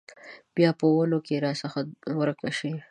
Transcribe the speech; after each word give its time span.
بیا 0.55 0.69
په 0.79 0.85
ونو 0.93 1.19
کې 1.25 1.41
راڅخه 1.45 1.81
ورکه 2.19 2.49
شي 2.57 2.71